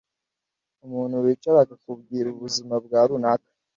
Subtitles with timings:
[0.85, 3.49] Umuntu wicara akakubwira ubuzima bwa runaka